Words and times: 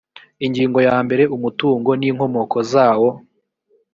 ingingo 0.45 0.79
ya 0.87 0.95
mbere 1.05 1.23
umutungo 1.35 1.89
n 1.99 2.01
inkomoko 2.09 2.57
zawo 2.71 3.09